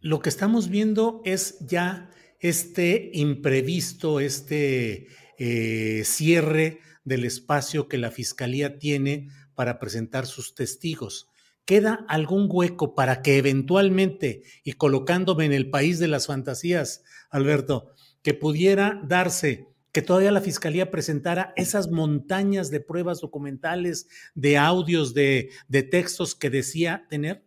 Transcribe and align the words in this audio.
lo 0.00 0.20
que 0.20 0.28
estamos 0.28 0.68
viendo 0.68 1.20
es 1.24 1.58
ya 1.60 2.10
este 2.38 3.10
imprevisto, 3.12 4.20
este 4.20 5.08
eh, 5.38 6.02
cierre 6.04 6.80
del 7.04 7.24
espacio 7.24 7.88
que 7.88 7.98
la 7.98 8.10
Fiscalía 8.10 8.78
tiene 8.78 9.28
para 9.54 9.78
presentar 9.78 10.26
sus 10.26 10.54
testigos. 10.54 11.28
¿Queda 11.66 12.04
algún 12.08 12.48
hueco 12.50 12.94
para 12.94 13.22
que 13.22 13.36
eventualmente, 13.36 14.42
y 14.64 14.72
colocándome 14.72 15.44
en 15.44 15.52
el 15.52 15.70
país 15.70 15.98
de 15.98 16.08
las 16.08 16.26
fantasías, 16.26 17.04
Alberto, 17.30 17.92
que 18.22 18.34
pudiera 18.34 19.00
darse 19.06 19.66
que 19.92 20.02
todavía 20.02 20.32
la 20.32 20.40
Fiscalía 20.40 20.90
presentara 20.90 21.52
esas 21.56 21.90
montañas 21.90 22.70
de 22.70 22.80
pruebas 22.80 23.20
documentales, 23.20 24.08
de 24.34 24.56
audios, 24.56 25.14
de, 25.14 25.50
de 25.68 25.82
textos 25.82 26.34
que 26.34 26.48
decía 26.48 27.06
tener? 27.10 27.44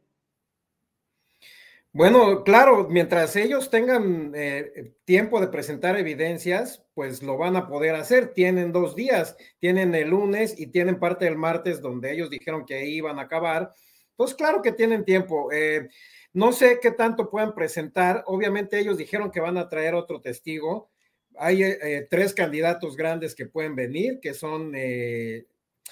Bueno, 1.95 2.43
claro, 2.43 2.87
mientras 2.89 3.35
ellos 3.35 3.69
tengan 3.69 4.31
eh, 4.33 4.95
tiempo 5.05 5.39
de 5.39 5.47
presentar 5.47 5.95
evidencias, 5.95 6.83
pues 6.95 7.21
lo 7.21 7.37
van 7.37 7.55
a 7.55 7.67
poder 7.67 7.93
hacer. 7.93 8.33
Tienen 8.33 8.71
dos 8.71 8.95
días, 8.95 9.37
tienen 9.59 9.93
el 9.93 10.09
lunes 10.09 10.59
y 10.59 10.67
tienen 10.67 10.99
parte 10.99 11.25
del 11.25 11.37
martes 11.37 11.81
donde 11.81 12.11
ellos 12.11 12.31
dijeron 12.31 12.65
que 12.65 12.73
ahí 12.73 12.95
iban 12.95 13.19
a 13.19 13.23
acabar. 13.23 13.71
Pues 14.15 14.33
claro 14.33 14.63
que 14.63 14.71
tienen 14.71 15.05
tiempo. 15.05 15.51
Eh, 15.51 15.87
no 16.33 16.51
sé 16.51 16.79
qué 16.81 16.89
tanto 16.89 17.29
puedan 17.29 17.53
presentar. 17.53 18.23
Obviamente 18.25 18.79
ellos 18.79 18.97
dijeron 18.97 19.29
que 19.29 19.39
van 19.39 19.57
a 19.57 19.69
traer 19.69 19.93
otro 19.93 20.19
testigo. 20.19 20.89
Hay 21.37 21.61
eh, 21.61 22.07
tres 22.09 22.33
candidatos 22.33 22.97
grandes 22.97 23.35
que 23.35 23.45
pueden 23.45 23.75
venir, 23.75 24.19
que 24.19 24.33
son 24.33 24.71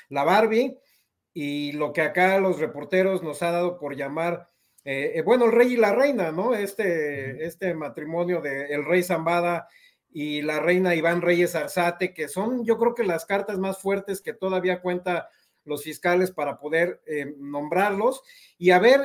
la 0.09 0.23
Barbie 0.23 0.79
y 1.31 1.73
lo 1.73 1.93
que 1.93 2.01
acá 2.01 2.39
los 2.39 2.59
reporteros 2.59 3.21
nos 3.21 3.43
ha 3.43 3.51
dado 3.51 3.77
por 3.77 3.95
llamar 3.95 4.51
eh, 4.83 5.13
eh, 5.15 5.21
bueno, 5.21 5.45
el 5.45 5.51
rey 5.51 5.73
y 5.73 5.77
la 5.77 5.93
reina, 5.93 6.31
¿no? 6.31 6.55
Este, 6.55 7.45
este 7.45 7.73
matrimonio 7.75 8.41
de 8.41 8.65
el 8.73 8.83
rey 8.83 9.03
Zambada 9.03 9.67
y 10.11 10.41
la 10.41 10.59
reina 10.59 10.95
Iván 10.95 11.21
Reyes 11.21 11.55
Arzate, 11.55 12.13
que 12.13 12.27
son 12.27 12.65
yo 12.65 12.77
creo 12.77 12.95
que 12.95 13.03
las 13.03 13.25
cartas 13.25 13.59
más 13.59 13.79
fuertes 13.79 14.21
que 14.21 14.33
todavía 14.33 14.81
cuenta 14.81 15.29
los 15.63 15.83
fiscales 15.83 16.31
para 16.31 16.57
poder 16.57 17.01
eh, 17.05 17.35
nombrarlos 17.37 18.23
y 18.57 18.71
a 18.71 18.79
ver 18.79 19.01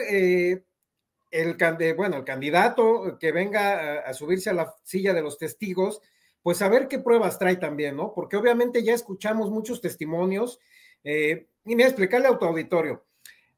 el, 1.31 1.55
bueno, 1.95 2.17
el 2.17 2.25
candidato 2.25 3.19
que 3.21 3.31
venga 3.31 4.01
a, 4.01 4.15
subirse 4.15 4.49
a 4.49 4.55
la 4.55 4.75
silla 4.83 5.13
de 5.13 5.21
los 5.21 5.37
testigos, 5.37 6.01
pues 6.43 6.63
a 6.63 6.69
ver 6.69 6.89
qué 6.89 6.99
pruebas 6.99 7.39
trae 7.39 7.57
también, 7.57 7.97
¿no? 7.97 8.15
Porque 8.15 8.37
obviamente 8.39 8.83
ya 8.83 8.95
escuchamos 8.95 9.51
muchos 9.51 9.83
testimonios 9.83 10.59
y 11.05 11.77
me 11.77 11.83
explicarle 11.83 12.29
a 12.29 12.39
tu 12.39 12.47
auditorio 12.47 13.06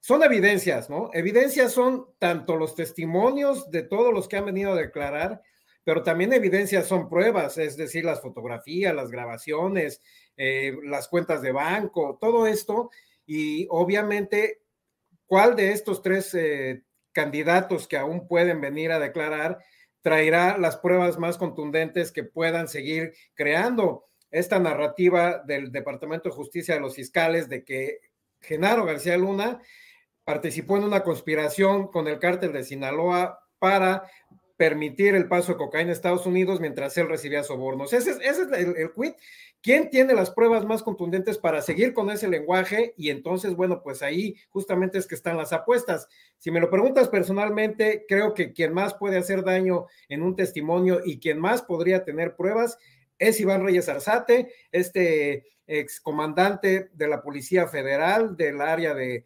son 0.09 0.23
evidencias, 0.23 0.89
¿no? 0.89 1.11
Evidencias 1.13 1.71
son 1.71 2.07
tanto 2.19 2.57
los 2.57 2.75
testimonios 2.75 3.71
de 3.71 3.83
todos 3.83 4.11
los 4.15 4.27
que 4.27 4.39
han 4.39 4.47
venido 4.47 4.73
a 4.73 4.75
declarar, 4.75 5.43
pero 5.85 6.03
también 6.03 6.33
evidencias 6.33 6.87
son 6.87 7.11
pruebas, 7.11 7.59
es 7.59 7.77
decir, 7.77 8.07
las 8.07 8.23
fotografías, 8.23 8.95
las 8.95 9.11
grabaciones, 9.11 10.01
eh, 10.39 10.75
las 10.85 11.09
cuentas 11.09 11.43
de 11.43 11.53
banco, 11.53 12.17
todo 12.19 12.47
esto. 12.47 12.89
Y 13.27 13.67
obviamente, 13.69 14.63
¿cuál 15.27 15.55
de 15.57 15.73
estos 15.73 16.01
tres 16.01 16.33
eh, 16.33 16.85
candidatos 17.13 17.87
que 17.87 17.99
aún 17.99 18.27
pueden 18.27 18.63
venir 18.63 18.93
a 18.93 18.99
declarar 18.99 19.59
traerá 20.01 20.57
las 20.57 20.79
pruebas 20.79 21.19
más 21.19 21.37
contundentes 21.37 22.13
que 22.13 22.25
puedan 22.25 22.69
seguir 22.69 23.13
creando 23.35 24.07
esta 24.31 24.59
narrativa 24.59 25.43
del 25.47 25.71
Departamento 25.71 26.31
de 26.31 26.35
Justicia 26.35 26.77
de 26.77 26.81
los 26.81 26.95
Fiscales 26.95 27.51
de 27.51 27.63
que 27.63 27.99
Genaro 28.41 28.87
García 28.87 29.19
Luna 29.19 29.61
participó 30.29 30.77
en 30.77 30.85
una 30.85 31.05
conspiración 31.05 31.89
con 31.89 32.07
el 32.07 32.19
cártel 32.19 32.53
de 32.53 32.63
Sinaloa 32.63 33.41
para 33.59 34.03
permitir 34.59 35.15
el 35.15 35.27
paso 35.27 35.53
de 35.53 35.57
cocaína 35.57 35.89
a 35.89 35.95
Estados 35.95 36.27
Unidos 36.27 36.61
mientras 36.61 36.99
él 36.99 37.09
recibía 37.09 37.43
sobornos. 37.43 37.95
Ese 37.95 38.11
es, 38.11 38.17
ese 38.19 38.43
es 38.43 38.53
el, 38.53 38.77
el. 38.77 38.91
¿Quién 39.63 39.89
tiene 39.89 40.13
las 40.13 40.31
pruebas 40.31 40.67
más 40.67 40.83
contundentes 40.83 41.39
para 41.39 41.63
seguir 41.63 41.95
con 41.95 42.11
ese 42.11 42.29
lenguaje? 42.29 42.93
Y 42.99 43.09
entonces, 43.09 43.55
bueno, 43.57 43.81
pues 43.83 44.03
ahí 44.03 44.37
justamente 44.51 44.99
es 44.99 45.07
que 45.07 45.15
están 45.15 45.39
las 45.39 45.55
apuestas. 45.55 46.09
Si 46.37 46.51
me 46.51 46.61
lo 46.61 46.69
preguntas 46.69 47.09
personalmente, 47.09 48.05
creo 48.07 48.35
que 48.35 48.53
quien 48.53 48.75
más 48.75 48.93
puede 48.93 49.17
hacer 49.17 49.43
daño 49.43 49.87
en 50.11 50.21
un 50.21 50.37
testimonio 50.37 51.01
y 51.03 51.21
quien 51.21 51.41
más 51.41 51.63
podría 51.63 52.05
tener 52.05 52.37
pruebas 52.37 52.77
es 53.19 53.41
Iván 53.41 53.65
Reyes 53.65 53.89
Arzate, 53.89 54.53
este 54.73 55.47
excomandante 55.67 56.91
de 56.93 57.09
la 57.09 57.23
Policía 57.23 57.67
Federal 57.67 58.37
del 58.37 58.61
área 58.61 58.93
de, 58.93 59.25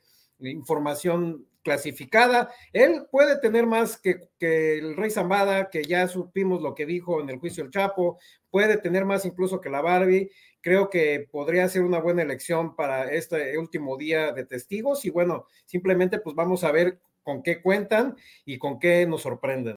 información 0.51 1.47
clasificada. 1.63 2.51
Él 2.73 3.07
puede 3.11 3.39
tener 3.39 3.67
más 3.67 3.97
que, 3.97 4.29
el 4.41 4.97
rey 4.97 5.11
Zambada, 5.11 5.71
que 5.71 5.85
ya 5.85 6.09
supimos 6.09 6.61
lo 6.61 6.75
que 6.75 6.87
dijo 6.87 7.21
en 7.21 7.31
el 7.31 7.39
juicio 7.39 7.63
del 7.63 7.73
Chapo, 7.73 8.19
puede 8.51 8.77
tener 8.77 9.05
más 9.05 9.25
incluso 9.25 9.61
que 9.61 9.71
la 9.71 9.81
Barbie. 9.81 10.31
Creo 10.61 10.91
que 10.91 11.27
podría 11.31 11.69
ser 11.69 11.83
una 11.83 12.01
buena 12.01 12.23
elección 12.23 12.77
para 12.77 13.11
este 13.13 13.57
último 13.59 13.97
día 13.97 14.33
de 14.33 14.45
testigos 14.45 15.05
y 15.05 15.11
bueno, 15.11 15.47
simplemente 15.67 16.19
pues 16.19 16.37
vamos 16.37 16.65
a 16.65 16.73
ver 16.73 17.01
con 17.23 17.43
qué 17.43 17.63
cuentan 17.63 18.17
y 18.45 18.59
con 18.59 18.79
qué 18.79 19.07
nos 19.07 19.23
sorprenden. 19.23 19.77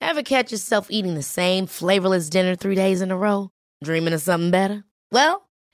Ever 0.00 0.22
catch 0.22 0.52
yourself 0.52 0.88
eating 0.90 1.14
the 1.14 1.22
same 1.22 1.66
flavorless 1.66 2.30
dinner 2.30 2.56
three 2.56 2.74
days 2.74 3.02
in 3.02 3.10
a 3.10 3.16
row? 3.16 3.50
Dreaming 3.82 4.14
of 4.14 4.22
something 4.22 4.50
better? 4.50 4.84
Well, 5.12 5.47